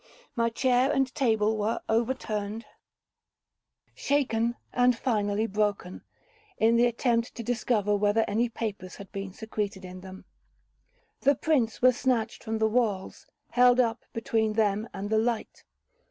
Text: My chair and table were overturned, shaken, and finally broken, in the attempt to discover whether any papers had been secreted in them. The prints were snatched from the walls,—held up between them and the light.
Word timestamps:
My 0.35 0.49
chair 0.49 0.91
and 0.91 1.13
table 1.13 1.55
were 1.55 1.79
overturned, 1.87 2.65
shaken, 3.93 4.55
and 4.73 4.97
finally 4.97 5.45
broken, 5.45 6.01
in 6.57 6.75
the 6.75 6.87
attempt 6.87 7.35
to 7.35 7.43
discover 7.43 7.95
whether 7.95 8.25
any 8.27 8.49
papers 8.49 8.95
had 8.95 9.11
been 9.11 9.31
secreted 9.31 9.85
in 9.85 10.01
them. 10.01 10.25
The 11.19 11.35
prints 11.35 11.83
were 11.83 11.91
snatched 11.93 12.43
from 12.43 12.57
the 12.57 12.67
walls,—held 12.67 13.79
up 13.79 14.03
between 14.11 14.53
them 14.53 14.89
and 14.91 15.11
the 15.11 15.19
light. 15.19 15.65